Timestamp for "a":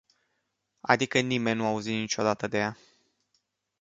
1.65-1.67